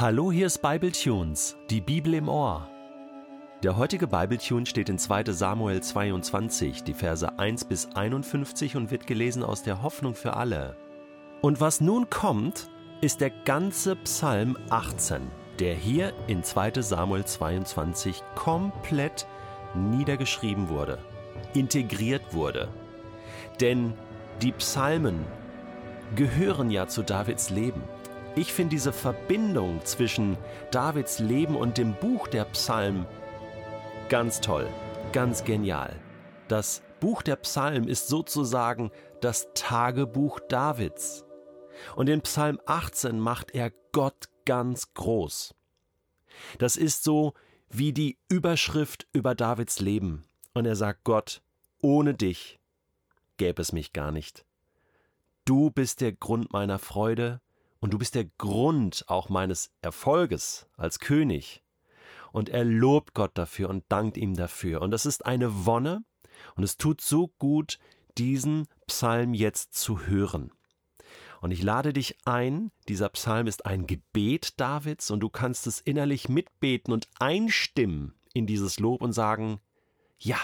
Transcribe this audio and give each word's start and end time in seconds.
Hallo, 0.00 0.30
hier 0.30 0.46
ist 0.46 0.62
Bibletunes, 0.62 1.56
die 1.70 1.80
Bibel 1.80 2.14
im 2.14 2.28
Ohr. 2.28 2.68
Der 3.64 3.76
heutige 3.76 4.06
Bibletune 4.06 4.64
steht 4.64 4.88
in 4.90 4.96
2. 4.96 5.24
Samuel 5.32 5.82
22, 5.82 6.84
die 6.84 6.94
Verse 6.94 7.36
1 7.36 7.64
bis 7.64 7.88
51 7.96 8.76
und 8.76 8.92
wird 8.92 9.08
gelesen 9.08 9.42
aus 9.42 9.64
der 9.64 9.82
Hoffnung 9.82 10.14
für 10.14 10.34
alle. 10.34 10.76
Und 11.40 11.60
was 11.60 11.80
nun 11.80 12.08
kommt, 12.10 12.70
ist 13.00 13.20
der 13.20 13.30
ganze 13.44 13.96
Psalm 13.96 14.56
18, 14.70 15.20
der 15.58 15.74
hier 15.74 16.12
in 16.28 16.44
2. 16.44 16.80
Samuel 16.80 17.24
22 17.24 18.22
komplett 18.36 19.26
niedergeschrieben 19.74 20.68
wurde, 20.68 21.00
integriert 21.54 22.22
wurde. 22.32 22.68
Denn 23.60 23.94
die 24.42 24.52
Psalmen 24.52 25.24
gehören 26.14 26.70
ja 26.70 26.86
zu 26.86 27.02
Davids 27.02 27.50
Leben. 27.50 27.82
Ich 28.36 28.52
finde 28.52 28.70
diese 28.70 28.92
Verbindung 28.92 29.84
zwischen 29.84 30.36
Davids 30.70 31.18
Leben 31.18 31.56
und 31.56 31.78
dem 31.78 31.94
Buch 31.94 32.28
der 32.28 32.44
Psalmen 32.44 33.06
ganz 34.08 34.40
toll, 34.40 34.68
ganz 35.12 35.44
genial. 35.44 35.94
Das 36.46 36.82
Buch 37.00 37.22
der 37.22 37.36
Psalmen 37.36 37.88
ist 37.88 38.08
sozusagen 38.08 38.90
das 39.20 39.48
Tagebuch 39.54 40.40
Davids. 40.48 41.24
Und 41.94 42.08
in 42.08 42.22
Psalm 42.22 42.60
18 42.66 43.20
macht 43.20 43.52
er 43.52 43.72
Gott 43.92 44.28
ganz 44.44 44.94
groß. 44.94 45.54
Das 46.58 46.76
ist 46.76 47.04
so 47.04 47.34
wie 47.68 47.92
die 47.92 48.18
Überschrift 48.28 49.06
über 49.12 49.34
Davids 49.34 49.80
Leben. 49.80 50.24
Und 50.54 50.66
er 50.66 50.76
sagt 50.76 51.04
Gott, 51.04 51.42
ohne 51.80 52.14
dich 52.14 52.58
gäbe 53.36 53.62
es 53.62 53.72
mich 53.72 53.92
gar 53.92 54.10
nicht. 54.10 54.44
Du 55.44 55.70
bist 55.70 56.00
der 56.00 56.12
Grund 56.12 56.52
meiner 56.52 56.78
Freude 56.78 57.40
und 57.80 57.92
du 57.92 57.98
bist 57.98 58.14
der 58.14 58.24
Grund 58.24 59.04
auch 59.08 59.28
meines 59.28 59.70
Erfolges 59.82 60.68
als 60.76 60.98
König. 60.98 61.62
Und 62.32 62.48
er 62.48 62.64
lobt 62.64 63.14
Gott 63.14 63.32
dafür 63.34 63.70
und 63.70 63.84
dankt 63.88 64.16
ihm 64.16 64.34
dafür. 64.34 64.82
Und 64.82 64.90
das 64.90 65.06
ist 65.06 65.24
eine 65.24 65.66
Wonne 65.66 66.04
und 66.56 66.64
es 66.64 66.76
tut 66.76 67.00
so 67.00 67.28
gut, 67.38 67.78
diesen 68.18 68.66
Psalm 68.86 69.32
jetzt 69.32 69.74
zu 69.74 70.06
hören. 70.06 70.52
Und 71.40 71.52
ich 71.52 71.62
lade 71.62 71.92
dich 71.92 72.16
ein, 72.24 72.72
dieser 72.88 73.08
Psalm 73.10 73.46
ist 73.46 73.64
ein 73.64 73.86
Gebet 73.86 74.60
Davids 74.60 75.10
und 75.10 75.20
du 75.20 75.28
kannst 75.28 75.66
es 75.66 75.80
innerlich 75.80 76.28
mitbeten 76.28 76.92
und 76.92 77.08
einstimmen 77.20 78.14
in 78.34 78.46
dieses 78.46 78.80
Lob 78.80 79.02
und 79.02 79.12
sagen, 79.12 79.60
ja, 80.18 80.38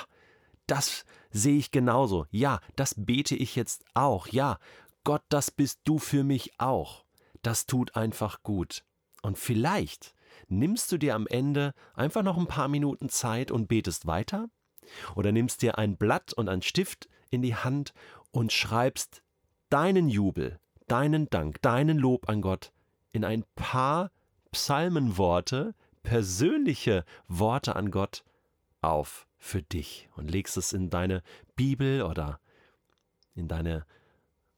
das 0.66 1.05
sehe 1.30 1.58
ich 1.58 1.72
genauso, 1.72 2.27
ja, 2.30 2.60
das 2.77 2.94
bete 2.96 3.34
ich 3.34 3.56
jetzt 3.56 3.84
auch, 3.94 4.28
ja, 4.28 4.58
Gott, 5.02 5.22
das 5.28 5.50
bist 5.50 5.80
du 5.84 5.98
für 5.98 6.24
mich 6.24 6.52
auch. 6.58 7.03
Das 7.45 7.67
tut 7.67 7.95
einfach 7.95 8.42
gut. 8.42 8.84
Und 9.23 9.39
vielleicht 9.39 10.14
nimmst 10.48 10.91
du 10.91 10.98
dir 10.98 11.14
am 11.14 11.27
Ende 11.27 11.75
einfach 11.95 12.23
noch 12.23 12.39
ein 12.39 12.47
paar 12.47 12.69
Minuten 12.69 13.11
Zeit 13.11 13.51
und 13.51 13.69
betest 13.69 14.06
weiter 14.06 14.48
oder 15.14 15.31
nimmst 15.31 15.61
dir 15.61 15.77
ein 15.77 15.97
Blatt 15.97 16.33
und 16.33 16.48
ein 16.48 16.62
Stift 16.62 17.09
in 17.31 17.42
die 17.42 17.55
Hand 17.55 17.92
und 18.31 18.51
schreibst 18.51 19.23
deinen 19.69 20.09
Jubel, 20.09 20.59
deinen 20.86 21.28
Dank, 21.28 21.61
deinen 21.61 21.98
Lob 21.98 22.31
an 22.31 22.41
Gott 22.41 22.73
in 23.12 23.25
ein 23.25 23.45
paar 23.56 24.11
Psalmenworte, 24.51 25.75
persönliche 26.03 27.05
Worte 27.29 27.77
an 27.77 27.91
Gott 27.91 28.25
auf 28.81 29.27
für 29.36 29.62
dich 29.62 30.08
und 30.17 30.31
legst 30.31 30.56
es 30.56 30.73
in 30.73 30.89
deine 30.89 31.23
Bibel 31.56 32.03
oder 32.03 32.41
in 33.34 33.48
deine 33.48 33.84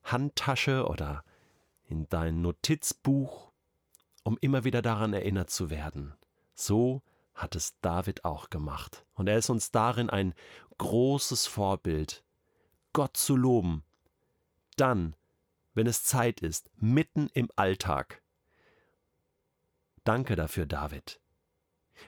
Handtasche 0.05 0.87
oder 0.87 1.25
in 1.87 2.09
dein 2.09 2.41
Notizbuch, 2.43 3.53
um 4.25 4.37
immer 4.41 4.65
wieder 4.65 4.83
daran 4.83 5.13
erinnert 5.13 5.51
zu 5.51 5.71
werden. 5.71 6.15
So 6.55 7.03
hat 7.35 7.55
es 7.55 7.79
David 7.81 8.25
auch 8.25 8.51
gemacht. 8.51 9.05
Und 9.15 9.29
er 9.29 9.39
ist 9.39 9.51
uns 9.51 9.71
darin 9.71 10.11
ein 10.11 10.35
großes 10.79 11.47
Vorbild, 11.47 12.25
Gott 12.93 13.17
zu 13.17 13.37
loben. 13.37 13.85
Dann, 14.77 15.15
wenn 15.75 15.87
es 15.87 16.05
Zeit 16.05 16.41
ist, 16.41 16.71
mitten 16.77 17.29
im 17.35 17.49
Alltag. 17.57 18.23
Danke 20.05 20.37
dafür, 20.37 20.67
David. 20.67 21.21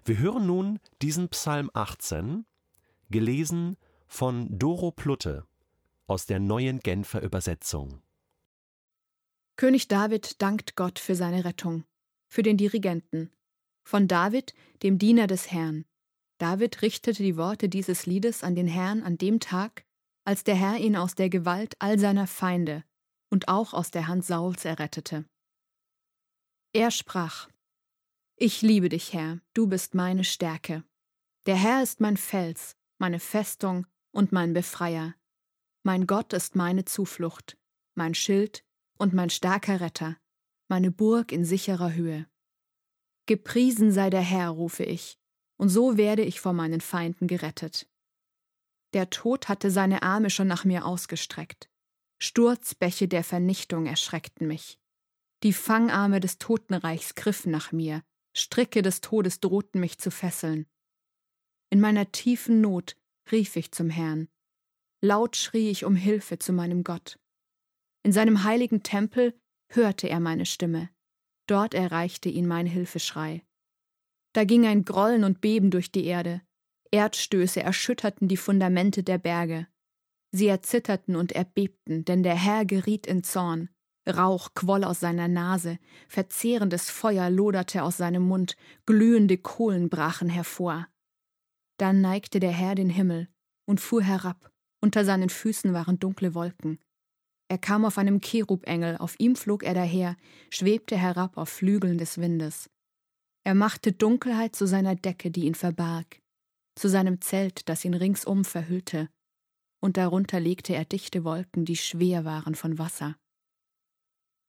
Wir 0.04 0.18
hören 0.18 0.46
nun 0.46 0.80
diesen 1.02 1.28
Psalm 1.28 1.70
18, 1.72 2.46
gelesen 3.10 3.76
von 4.06 4.58
Doro 4.58 4.90
Plutte 4.90 5.46
aus 6.06 6.26
der 6.26 6.40
neuen 6.40 6.80
Genfer 6.80 7.22
Übersetzung. 7.22 8.02
König 9.58 9.88
David 9.88 10.40
dankt 10.40 10.76
Gott 10.76 11.00
für 11.00 11.16
seine 11.16 11.44
Rettung, 11.44 11.82
für 12.28 12.44
den 12.44 12.56
Dirigenten. 12.56 13.32
Von 13.82 14.06
David, 14.06 14.54
dem 14.84 14.98
Diener 14.98 15.26
des 15.26 15.50
Herrn. 15.50 15.84
David 16.38 16.80
richtete 16.80 17.24
die 17.24 17.36
Worte 17.36 17.68
dieses 17.68 18.06
Liedes 18.06 18.44
an 18.44 18.54
den 18.54 18.68
Herrn 18.68 19.02
an 19.02 19.18
dem 19.18 19.40
Tag, 19.40 19.84
als 20.24 20.44
der 20.44 20.54
Herr 20.54 20.76
ihn 20.76 20.94
aus 20.94 21.16
der 21.16 21.28
Gewalt 21.28 21.74
all 21.80 21.98
seiner 21.98 22.28
Feinde, 22.28 22.84
und 23.30 23.48
auch 23.48 23.74
aus 23.74 23.90
der 23.90 24.06
Hand 24.06 24.24
Sauls 24.24 24.64
errettete. 24.64 25.24
Er 26.72 26.92
sprach 26.92 27.48
Ich 28.36 28.62
liebe 28.62 28.88
dich, 28.88 29.12
Herr, 29.12 29.40
du 29.54 29.66
bist 29.66 29.92
meine 29.92 30.22
Stärke. 30.22 30.84
Der 31.46 31.56
Herr 31.56 31.82
ist 31.82 31.98
mein 31.98 32.16
Fels, 32.16 32.76
meine 32.98 33.18
Festung 33.18 33.88
und 34.12 34.30
mein 34.30 34.52
Befreier. 34.52 35.16
Mein 35.82 36.06
Gott 36.06 36.32
ist 36.32 36.54
meine 36.54 36.84
Zuflucht, 36.84 37.58
mein 37.96 38.14
Schild 38.14 38.62
und 38.98 39.14
mein 39.14 39.30
starker 39.30 39.80
Retter, 39.80 40.16
meine 40.68 40.90
Burg 40.90 41.32
in 41.32 41.44
sicherer 41.44 41.94
Höhe. 41.94 42.26
Gepriesen 43.26 43.92
sei 43.92 44.10
der 44.10 44.20
Herr, 44.20 44.50
rufe 44.50 44.84
ich, 44.84 45.18
und 45.56 45.68
so 45.68 45.96
werde 45.96 46.22
ich 46.22 46.40
vor 46.40 46.52
meinen 46.52 46.80
Feinden 46.80 47.26
gerettet. 47.26 47.88
Der 48.94 49.10
Tod 49.10 49.48
hatte 49.48 49.70
seine 49.70 50.02
Arme 50.02 50.30
schon 50.30 50.48
nach 50.48 50.64
mir 50.64 50.84
ausgestreckt. 50.86 51.68
Sturzbäche 52.18 53.06
der 53.06 53.22
Vernichtung 53.22 53.86
erschreckten 53.86 54.46
mich. 54.46 54.78
Die 55.42 55.52
Fangarme 55.52 56.20
des 56.20 56.38
Totenreichs 56.38 57.14
griffen 57.14 57.52
nach 57.52 57.70
mir, 57.70 58.02
Stricke 58.34 58.82
des 58.82 59.00
Todes 59.00 59.40
drohten 59.40 59.80
mich 59.80 59.98
zu 59.98 60.10
fesseln. 60.10 60.66
In 61.70 61.80
meiner 61.80 62.10
tiefen 62.10 62.60
Not 62.60 62.96
rief 63.30 63.56
ich 63.56 63.72
zum 63.72 63.90
Herrn. 63.90 64.28
Laut 65.00 65.36
schrie 65.36 65.70
ich 65.70 65.84
um 65.84 65.94
Hilfe 65.94 66.38
zu 66.38 66.52
meinem 66.52 66.82
Gott. 66.82 67.18
In 68.02 68.12
seinem 68.12 68.44
heiligen 68.44 68.82
Tempel 68.82 69.38
hörte 69.70 70.08
er 70.08 70.20
meine 70.20 70.46
Stimme. 70.46 70.90
Dort 71.46 71.74
erreichte 71.74 72.28
ihn 72.28 72.46
mein 72.46 72.66
Hilfeschrei. 72.66 73.42
Da 74.32 74.44
ging 74.44 74.66
ein 74.66 74.84
Grollen 74.84 75.24
und 75.24 75.40
Beben 75.40 75.70
durch 75.70 75.90
die 75.90 76.04
Erde. 76.04 76.42
Erdstöße 76.90 77.62
erschütterten 77.62 78.28
die 78.28 78.36
Fundamente 78.36 79.02
der 79.02 79.18
Berge. 79.18 79.66
Sie 80.30 80.46
erzitterten 80.46 81.16
und 81.16 81.32
erbebten, 81.32 82.04
denn 82.04 82.22
der 82.22 82.34
Herr 82.34 82.64
geriet 82.64 83.06
in 83.06 83.24
Zorn. 83.24 83.70
Rauch 84.08 84.54
quoll 84.54 84.84
aus 84.84 85.00
seiner 85.00 85.28
Nase, 85.28 85.78
verzehrendes 86.08 86.88
Feuer 86.90 87.28
loderte 87.28 87.82
aus 87.82 87.98
seinem 87.98 88.22
Mund, 88.22 88.56
glühende 88.86 89.36
Kohlen 89.36 89.90
brachen 89.90 90.30
hervor. 90.30 90.88
Dann 91.78 92.00
neigte 92.00 92.40
der 92.40 92.52
Herr 92.52 92.74
den 92.74 92.88
Himmel 92.88 93.28
und 93.66 93.80
fuhr 93.80 94.02
herab, 94.02 94.50
unter 94.80 95.04
seinen 95.04 95.28
Füßen 95.28 95.72
waren 95.74 95.98
dunkle 95.98 96.34
Wolken. 96.34 96.78
Er 97.48 97.58
kam 97.58 97.84
auf 97.84 97.98
einem 97.98 98.20
Cherubengel, 98.20 98.96
auf 98.98 99.18
ihm 99.18 99.34
flog 99.34 99.62
er 99.62 99.74
daher, 99.74 100.16
schwebte 100.50 100.96
herab 100.96 101.36
auf 101.36 101.48
Flügeln 101.48 101.98
des 101.98 102.18
Windes. 102.18 102.70
Er 103.44 103.54
machte 103.54 103.92
Dunkelheit 103.92 104.54
zu 104.54 104.66
seiner 104.66 104.94
Decke, 104.94 105.30
die 105.30 105.46
ihn 105.46 105.54
verbarg, 105.54 106.20
zu 106.74 106.88
seinem 106.88 107.20
Zelt, 107.20 107.68
das 107.68 107.84
ihn 107.84 107.94
ringsum 107.94 108.44
verhüllte 108.44 109.08
und 109.80 109.96
darunter 109.96 110.40
legte 110.40 110.74
er 110.74 110.84
dichte 110.84 111.24
Wolken, 111.24 111.64
die 111.64 111.76
schwer 111.76 112.24
waren 112.24 112.54
von 112.54 112.78
Wasser. 112.78 113.16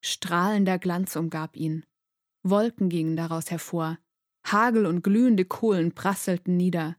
Strahlender 0.04 0.80
Glanz 0.80 1.16
umgab 1.16 1.56
ihn. 1.56 1.86
Wolken 2.44 2.90
gingen 2.90 3.16
daraus 3.16 3.52
hervor, 3.52 4.00
Hagel 4.46 4.86
und 4.86 5.04
glühende 5.04 5.46
Kohlen 5.46 5.94
prasselten 5.94 6.56
nieder. 6.56 6.96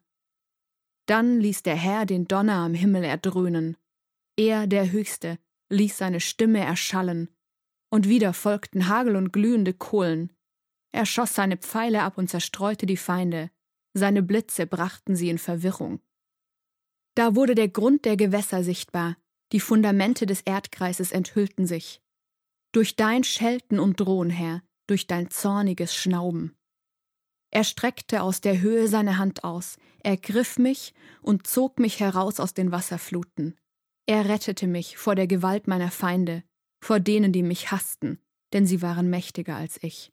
Dann 1.07 1.41
ließ 1.41 1.63
der 1.63 1.77
Herr 1.77 2.07
den 2.07 2.27
Donner 2.27 2.57
am 2.57 2.75
Himmel 2.75 3.05
erdröhnen. 3.05 3.77
Er, 4.37 4.67
der 4.67 4.93
Höchste, 4.93 5.39
ließ 5.71 5.97
seine 5.97 6.21
Stimme 6.21 6.61
erschallen. 6.61 7.29
Und 7.91 8.09
wieder 8.09 8.33
folgten 8.33 8.89
Hagel 8.89 9.17
und 9.17 9.33
glühende 9.33 9.73
Kohlen. 9.73 10.33
Er 10.93 11.07
schoss 11.07 11.35
seine 11.35 11.57
Pfeile 11.57 12.03
ab 12.03 12.19
und 12.19 12.29
zerstreute 12.29 12.87
die 12.87 12.97
Feinde. 12.97 13.51
Seine 13.95 14.23
Blitze 14.23 14.67
brachten 14.67 15.17
sie 15.17 15.31
in 15.31 15.39
Verwirrung. 15.39 16.01
Da 17.17 17.35
wurde 17.35 17.55
der 17.55 17.69
Grund 17.69 18.05
der 18.05 18.17
Gewässer 18.17 18.63
sichtbar, 18.63 19.17
die 19.53 19.61
Fundamente 19.61 20.27
des 20.27 20.43
Erdkreises 20.43 21.11
enthüllten 21.11 21.67
sich. 21.67 22.01
Durch 22.73 22.95
dein 22.95 23.25
Schelten 23.25 23.81
und 23.81 23.99
Drohen, 23.99 24.31
Herr, 24.31 24.63
durch 24.87 25.09
dein 25.09 25.31
zorniges 25.31 25.95
Schnauben. 25.95 26.57
Er 27.51 27.65
streckte 27.65 28.23
aus 28.23 28.41
der 28.41 28.61
Höhe 28.61 28.87
seine 28.87 29.19
Hand 29.19 29.43
aus, 29.43 29.77
ergriff 30.05 30.57
mich 30.57 30.95
und 31.21 31.49
zog 31.49 31.81
mich 31.81 31.99
heraus 31.99 32.39
aus 32.39 32.55
den 32.55 32.71
Wasserfluten. 32.71 33.59
Er 34.11 34.29
rettete 34.29 34.67
mich 34.67 34.97
vor 34.97 35.15
der 35.15 35.29
Gewalt 35.29 35.69
meiner 35.69 35.93
Feinde, 35.93 36.43
vor 36.83 36.99
denen, 36.99 37.33
die 37.33 37.45
mich 37.45 37.71
hassten, 37.71 38.19
denn 38.53 38.67
sie 38.67 38.83
waren 38.83 39.09
mächtiger 39.09 39.55
als 39.55 39.81
ich. 39.85 40.13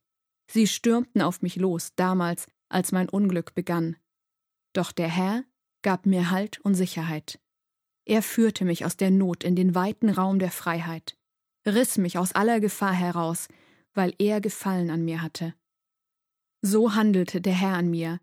Sie 0.52 0.68
stürmten 0.68 1.24
auf 1.24 1.42
mich 1.42 1.56
los, 1.56 1.96
damals, 1.96 2.46
als 2.70 2.92
mein 2.92 3.10
Unglück 3.10 3.56
begann. 3.56 3.96
Doch 4.74 4.92
der 4.92 5.08
Herr 5.08 5.46
gab 5.82 6.06
mir 6.06 6.30
Halt 6.30 6.60
und 6.60 6.76
Sicherheit. 6.76 7.40
Er 8.06 8.22
führte 8.22 8.66
mich 8.66 8.86
aus 8.86 8.98
der 8.98 9.10
Not 9.10 9.44
in 9.44 9.56
den 9.56 9.74
weiten 9.74 10.12
Raum 10.12 10.38
der 10.38 10.52
Freiheit, 10.52 11.18
riss 11.66 11.98
mich 11.98 12.20
aus 12.20 12.34
aller 12.34 12.60
Gefahr 12.60 12.94
heraus, 12.94 13.48
weil 13.96 14.14
er 14.20 14.42
Gefallen 14.42 14.92
an 14.92 15.06
mir 15.06 15.24
hatte. 15.24 15.56
So 16.62 16.94
handelte 16.94 17.42
der 17.42 17.56
Herr 17.56 17.74
an 17.74 17.90
mir, 17.90 18.20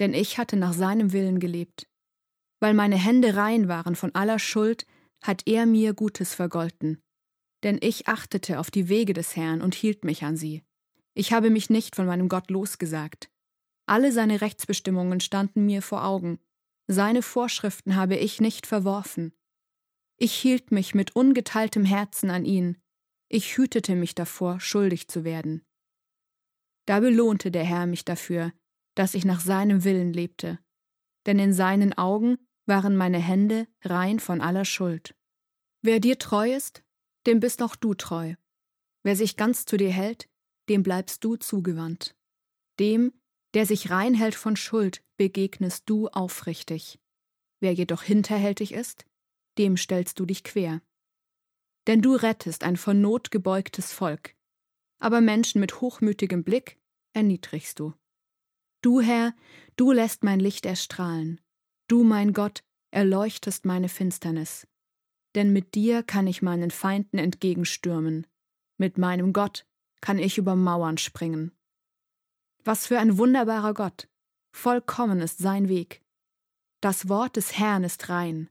denn 0.00 0.12
ich 0.12 0.38
hatte 0.38 0.56
nach 0.56 0.72
seinem 0.72 1.12
Willen 1.12 1.38
gelebt. 1.38 1.86
Weil 2.58 2.74
meine 2.74 2.96
Hände 2.96 3.36
rein 3.36 3.68
waren 3.68 3.94
von 3.94 4.12
aller 4.16 4.40
Schuld, 4.40 4.88
hat 5.24 5.42
er 5.46 5.64
mir 5.64 5.94
Gutes 5.94 6.34
vergolten. 6.34 7.02
Denn 7.62 7.78
ich 7.80 8.08
achtete 8.08 8.60
auf 8.60 8.70
die 8.70 8.88
Wege 8.90 9.14
des 9.14 9.36
Herrn 9.36 9.62
und 9.62 9.74
hielt 9.74 10.04
mich 10.04 10.22
an 10.22 10.36
sie. 10.36 10.62
Ich 11.14 11.32
habe 11.32 11.48
mich 11.48 11.70
nicht 11.70 11.96
von 11.96 12.06
meinem 12.06 12.28
Gott 12.28 12.50
losgesagt. 12.50 13.30
Alle 13.86 14.12
seine 14.12 14.42
Rechtsbestimmungen 14.42 15.20
standen 15.20 15.64
mir 15.64 15.80
vor 15.80 16.04
Augen. 16.04 16.40
Seine 16.88 17.22
Vorschriften 17.22 17.96
habe 17.96 18.16
ich 18.16 18.40
nicht 18.42 18.66
verworfen. 18.66 19.32
Ich 20.18 20.34
hielt 20.34 20.72
mich 20.72 20.94
mit 20.94 21.16
ungeteiltem 21.16 21.86
Herzen 21.86 22.30
an 22.30 22.44
ihn. 22.44 22.76
Ich 23.30 23.56
hütete 23.56 23.96
mich 23.96 24.14
davor, 24.14 24.60
schuldig 24.60 25.08
zu 25.08 25.24
werden. 25.24 25.64
Da 26.86 27.00
belohnte 27.00 27.50
der 27.50 27.64
Herr 27.64 27.86
mich 27.86 28.04
dafür, 28.04 28.52
dass 28.94 29.14
ich 29.14 29.24
nach 29.24 29.40
seinem 29.40 29.84
Willen 29.84 30.12
lebte. 30.12 30.58
Denn 31.24 31.38
in 31.38 31.54
seinen 31.54 31.94
Augen 31.94 32.36
waren 32.66 32.96
meine 32.96 33.18
Hände 33.18 33.66
rein 33.82 34.20
von 34.20 34.40
aller 34.40 34.64
Schuld. 34.64 35.14
Wer 35.82 36.00
dir 36.00 36.18
treu 36.18 36.54
ist, 36.54 36.82
dem 37.26 37.40
bist 37.40 37.62
auch 37.62 37.76
du 37.76 37.94
treu. 37.94 38.34
Wer 39.02 39.16
sich 39.16 39.36
ganz 39.36 39.66
zu 39.66 39.76
dir 39.76 39.92
hält, 39.92 40.28
dem 40.68 40.82
bleibst 40.82 41.24
du 41.24 41.36
zugewandt. 41.36 42.16
Dem, 42.78 43.12
der 43.52 43.66
sich 43.66 43.90
rein 43.90 44.14
hält 44.14 44.34
von 44.34 44.56
Schuld, 44.56 45.02
begegnest 45.16 45.84
du 45.86 46.08
aufrichtig. 46.08 46.98
Wer 47.60 47.72
jedoch 47.72 48.02
hinterhältig 48.02 48.72
ist, 48.72 49.04
dem 49.58 49.76
stellst 49.76 50.18
du 50.18 50.26
dich 50.26 50.42
quer. 50.42 50.82
Denn 51.86 52.02
du 52.02 52.14
rettest 52.14 52.64
ein 52.64 52.76
von 52.76 53.00
Not 53.00 53.30
gebeugtes 53.30 53.92
Volk, 53.92 54.34
aber 54.98 55.20
Menschen 55.20 55.60
mit 55.60 55.80
hochmütigem 55.80 56.44
Blick 56.44 56.78
erniedrigst 57.12 57.78
du. 57.78 57.94
Du, 58.80 59.00
Herr, 59.00 59.34
du 59.76 59.92
lässt 59.92 60.24
mein 60.24 60.40
Licht 60.40 60.66
erstrahlen. 60.66 61.40
Du, 61.88 62.02
mein 62.02 62.32
Gott, 62.32 62.64
erleuchtest 62.90 63.64
meine 63.64 63.88
Finsternis. 63.88 64.66
Denn 65.34 65.52
mit 65.52 65.74
dir 65.74 66.02
kann 66.02 66.26
ich 66.26 66.42
meinen 66.42 66.70
Feinden 66.70 67.18
entgegenstürmen. 67.18 68.26
Mit 68.78 68.98
meinem 68.98 69.32
Gott 69.32 69.66
kann 70.00 70.18
ich 70.18 70.38
über 70.38 70.56
Mauern 70.56 70.98
springen. 70.98 71.52
Was 72.62 72.86
für 72.86 72.98
ein 72.98 73.18
wunderbarer 73.18 73.74
Gott! 73.74 74.08
Vollkommen 74.54 75.20
ist 75.20 75.38
sein 75.38 75.68
Weg. 75.68 76.02
Das 76.80 77.08
Wort 77.08 77.36
des 77.36 77.58
Herrn 77.58 77.84
ist 77.84 78.08
rein. 78.08 78.48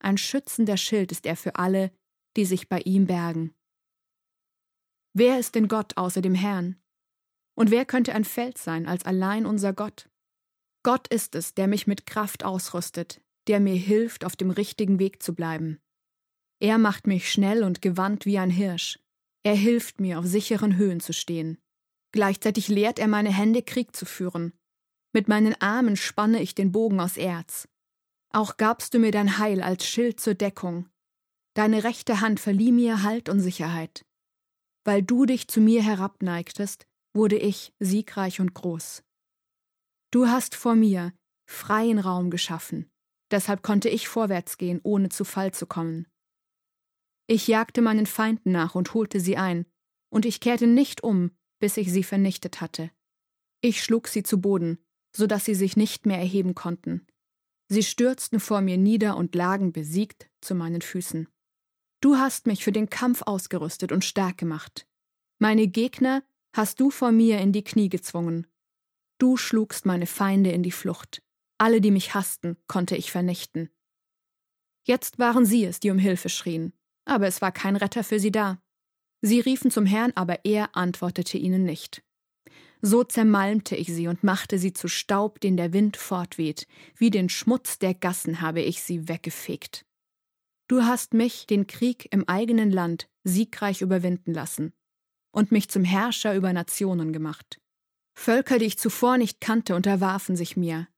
Ein 0.00 0.18
schützender 0.18 0.76
Schild 0.76 1.12
ist 1.12 1.26
er 1.26 1.36
für 1.36 1.54
alle, 1.56 1.92
die 2.36 2.44
sich 2.44 2.68
bei 2.68 2.80
ihm 2.80 3.06
bergen. 3.06 3.54
Wer 5.12 5.38
ist 5.38 5.54
denn 5.54 5.68
Gott 5.68 5.96
außer 5.96 6.20
dem 6.20 6.34
Herrn? 6.34 6.76
Und 7.54 7.70
wer 7.70 7.84
könnte 7.84 8.14
ein 8.14 8.24
Fels 8.24 8.64
sein 8.64 8.86
als 8.86 9.04
allein 9.04 9.46
unser 9.46 9.72
Gott? 9.72 10.10
Gott 10.84 11.08
ist 11.08 11.34
es, 11.34 11.54
der 11.54 11.66
mich 11.66 11.86
mit 11.86 12.06
Kraft 12.06 12.44
ausrüstet, 12.44 13.22
der 13.48 13.58
mir 13.58 13.74
hilft, 13.74 14.24
auf 14.24 14.36
dem 14.36 14.50
richtigen 14.50 14.98
Weg 14.98 15.22
zu 15.22 15.34
bleiben. 15.34 15.80
Er 16.60 16.76
macht 16.76 17.06
mich 17.06 17.32
schnell 17.32 17.64
und 17.64 17.82
gewandt 17.82 18.26
wie 18.26 18.38
ein 18.38 18.50
Hirsch. 18.50 19.00
Er 19.42 19.54
hilft 19.54 19.98
mir, 19.98 20.18
auf 20.18 20.26
sicheren 20.26 20.76
Höhen 20.76 21.00
zu 21.00 21.14
stehen. 21.14 21.58
Gleichzeitig 22.12 22.68
lehrt 22.68 22.98
er 22.98 23.08
meine 23.08 23.32
Hände, 23.32 23.62
Krieg 23.62 23.96
zu 23.96 24.04
führen. 24.04 24.52
Mit 25.12 25.26
meinen 25.26 25.54
Armen 25.60 25.96
spanne 25.96 26.42
ich 26.42 26.54
den 26.54 26.70
Bogen 26.70 27.00
aus 27.00 27.16
Erz. 27.16 27.66
Auch 28.30 28.58
gabst 28.58 28.92
du 28.92 28.98
mir 28.98 29.10
dein 29.10 29.38
Heil 29.38 29.62
als 29.62 29.86
Schild 29.86 30.20
zur 30.20 30.34
Deckung. 30.34 30.88
Deine 31.54 31.84
rechte 31.84 32.20
Hand 32.20 32.40
verlieh 32.40 32.72
mir 32.72 33.02
Halt 33.02 33.30
und 33.30 33.40
Sicherheit. 33.40 34.04
Weil 34.84 35.02
du 35.02 35.24
dich 35.24 35.48
zu 35.48 35.60
mir 35.60 35.82
herabneigtest, 35.82 36.86
wurde 37.14 37.38
ich 37.38 37.72
siegreich 37.78 38.40
und 38.40 38.52
groß. 38.54 39.02
Du 40.14 40.28
hast 40.28 40.54
vor 40.54 40.76
mir 40.76 41.12
freien 41.44 41.98
Raum 41.98 42.30
geschaffen, 42.30 42.88
deshalb 43.32 43.64
konnte 43.64 43.88
ich 43.88 44.06
vorwärts 44.06 44.58
gehen, 44.58 44.78
ohne 44.84 45.08
zu 45.08 45.24
Fall 45.24 45.52
zu 45.52 45.66
kommen. 45.66 46.06
Ich 47.26 47.48
jagte 47.48 47.82
meinen 47.82 48.06
Feinden 48.06 48.52
nach 48.52 48.76
und 48.76 48.94
holte 48.94 49.18
sie 49.18 49.36
ein, 49.36 49.66
und 50.10 50.24
ich 50.24 50.38
kehrte 50.38 50.68
nicht 50.68 51.02
um, 51.02 51.32
bis 51.58 51.76
ich 51.76 51.90
sie 51.90 52.04
vernichtet 52.04 52.60
hatte. 52.60 52.92
Ich 53.60 53.82
schlug 53.82 54.06
sie 54.06 54.22
zu 54.22 54.40
Boden, 54.40 54.78
so 55.16 55.26
dass 55.26 55.46
sie 55.46 55.56
sich 55.56 55.76
nicht 55.76 56.06
mehr 56.06 56.18
erheben 56.18 56.54
konnten. 56.54 57.08
Sie 57.68 57.82
stürzten 57.82 58.38
vor 58.38 58.60
mir 58.60 58.76
nieder 58.76 59.16
und 59.16 59.34
lagen 59.34 59.72
besiegt 59.72 60.30
zu 60.40 60.54
meinen 60.54 60.82
Füßen. 60.82 61.26
Du 62.00 62.18
hast 62.18 62.46
mich 62.46 62.62
für 62.62 62.70
den 62.70 62.88
Kampf 62.88 63.22
ausgerüstet 63.22 63.90
und 63.90 64.04
stark 64.04 64.38
gemacht. 64.38 64.86
Meine 65.40 65.66
Gegner 65.66 66.22
hast 66.54 66.78
du 66.78 66.92
vor 66.92 67.10
mir 67.10 67.40
in 67.40 67.50
die 67.50 67.64
Knie 67.64 67.88
gezwungen. 67.88 68.46
Du 69.24 69.38
schlugst 69.38 69.86
meine 69.86 70.04
Feinde 70.04 70.50
in 70.50 70.62
die 70.62 70.70
Flucht. 70.70 71.22
Alle, 71.56 71.80
die 71.80 71.90
mich 71.90 72.12
hassten, 72.12 72.58
konnte 72.66 72.94
ich 72.94 73.10
vernichten. 73.10 73.70
Jetzt 74.82 75.18
waren 75.18 75.46
sie 75.46 75.64
es, 75.64 75.80
die 75.80 75.90
um 75.90 75.96
Hilfe 75.96 76.28
schrien, 76.28 76.74
aber 77.06 77.26
es 77.26 77.40
war 77.40 77.50
kein 77.50 77.76
Retter 77.76 78.04
für 78.04 78.20
sie 78.20 78.30
da. 78.30 78.60
Sie 79.22 79.40
riefen 79.40 79.70
zum 79.70 79.86
Herrn, 79.86 80.12
aber 80.14 80.44
er 80.44 80.76
antwortete 80.76 81.38
ihnen 81.38 81.64
nicht. 81.64 82.04
So 82.82 83.02
zermalmte 83.02 83.76
ich 83.76 83.86
sie 83.86 84.08
und 84.08 84.24
machte 84.24 84.58
sie 84.58 84.74
zu 84.74 84.88
Staub, 84.88 85.40
den 85.40 85.56
der 85.56 85.72
Wind 85.72 85.96
fortweht, 85.96 86.66
wie 86.94 87.08
den 87.08 87.30
Schmutz 87.30 87.78
der 87.78 87.94
Gassen 87.94 88.42
habe 88.42 88.60
ich 88.60 88.82
sie 88.82 89.08
weggefegt. 89.08 89.86
Du 90.68 90.82
hast 90.82 91.14
mich, 91.14 91.46
den 91.46 91.66
Krieg 91.66 92.12
im 92.12 92.28
eigenen 92.28 92.70
Land, 92.70 93.08
siegreich 93.22 93.80
überwinden 93.80 94.34
lassen 94.34 94.74
und 95.30 95.50
mich 95.50 95.70
zum 95.70 95.82
Herrscher 95.82 96.34
über 96.34 96.52
Nationen 96.52 97.14
gemacht. 97.14 97.58
Völker, 98.14 98.58
die 98.58 98.66
ich 98.66 98.78
zuvor 98.78 99.18
nicht 99.18 99.40
kannte, 99.40 99.74
unterwarfen 99.74 100.36
sich 100.36 100.56
mir. 100.56 100.88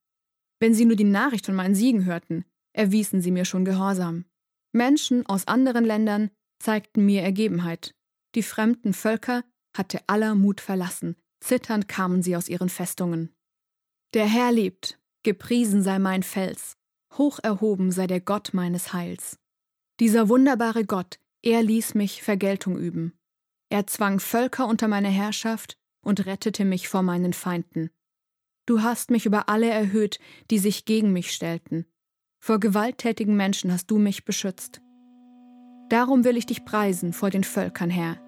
Wenn 0.59 0.75
sie 0.75 0.85
nur 0.85 0.97
die 0.97 1.05
Nachricht 1.05 1.47
von 1.47 1.55
meinen 1.55 1.75
Siegen 1.75 2.05
hörten, 2.05 2.45
erwiesen 2.73 3.21
sie 3.21 3.31
mir 3.31 3.45
schon 3.45 3.65
Gehorsam. 3.65 4.27
Menschen 4.73 5.27
aus 5.27 5.47
anderen 5.47 5.85
Ländern 5.85 6.31
zeigten 6.59 7.05
mir 7.05 7.23
Ergebenheit. 7.23 7.95
Die 8.35 8.43
fremden 8.43 8.93
Völker 8.93 9.45
hatte 9.77 10.01
aller 10.07 10.35
Mut 10.35 10.61
verlassen, 10.61 11.17
zitternd 11.41 11.89
kamen 11.89 12.23
sie 12.23 12.37
aus 12.37 12.49
ihren 12.49 12.69
Festungen. 12.69 13.35
Der 14.15 14.27
Herr 14.27 14.53
lebt, 14.53 14.99
gepriesen 15.23 15.83
sei 15.83 15.99
mein 15.99 16.23
Fels, 16.23 16.77
hoch 17.15 17.39
erhoben 17.43 17.91
sei 17.91 18.07
der 18.07 18.21
Gott 18.21 18.53
meines 18.53 18.93
Heils. 18.93 19.39
Dieser 20.01 20.29
wunderbare 20.29 20.85
Gott, 20.85 21.19
er 21.43 21.63
ließ 21.63 21.95
mich 21.95 22.23
Vergeltung 22.23 22.79
üben. 22.79 23.19
Er 23.71 23.87
zwang 23.87 24.21
Völker 24.21 24.67
unter 24.67 24.89
meine 24.89 25.09
Herrschaft 25.09 25.79
und 26.07 26.25
rettete 26.25 26.65
mich 26.65 26.89
vor 26.89 27.03
meinen 27.03 27.33
Feinden. 27.33 27.91
Du 28.65 28.83
hast 28.83 29.11
mich 29.11 29.27
über 29.27 29.49
alle 29.49 29.69
erhöht, 29.69 30.19
die 30.51 30.59
sich 30.59 30.85
gegen 30.85 31.13
mich 31.13 31.33
stellten. 31.33 31.85
Vor 32.39 32.61
gewalttätigen 32.61 33.37
Menschen 33.37 33.73
hast 33.73 33.91
du 33.91 33.99
mich 33.99 34.25
beschützt. 34.25 34.81
Darum 35.89 36.25
will 36.25 36.37
ich 36.37 36.47
dich 36.47 36.65
preisen 36.65 37.13
vor 37.13 37.31
den 37.31 37.45
Völkern, 37.45 37.91
Herr. 37.91 38.19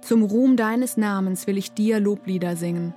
Zum 0.00 0.22
Ruhm 0.22 0.56
deines 0.56 0.96
Namens 0.96 1.46
will 1.46 1.58
ich 1.58 1.72
dir 1.72 1.98
Loblieder 1.98 2.56
singen. 2.56 2.94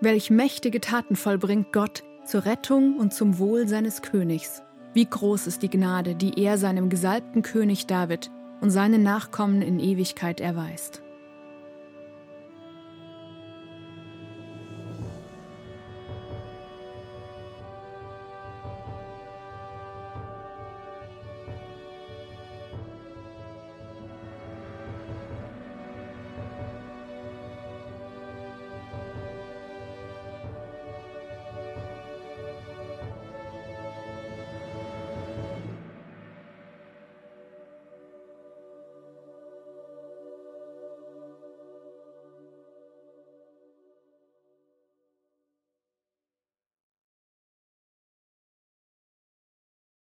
Welch 0.00 0.30
mächtige 0.30 0.80
Taten 0.80 1.14
vollbringt 1.14 1.72
Gott 1.72 2.02
zur 2.24 2.44
Rettung 2.44 2.96
und 2.98 3.14
zum 3.14 3.38
Wohl 3.38 3.68
seines 3.68 4.02
Königs. 4.02 4.62
Wie 4.94 5.06
groß 5.06 5.46
ist 5.46 5.62
die 5.62 5.70
Gnade, 5.70 6.16
die 6.16 6.42
er 6.42 6.58
seinem 6.58 6.88
gesalbten 6.88 7.42
König 7.42 7.86
David 7.86 8.30
und 8.60 8.70
seinen 8.70 9.02
Nachkommen 9.02 9.62
in 9.62 9.78
Ewigkeit 9.78 10.40
erweist. 10.40 11.02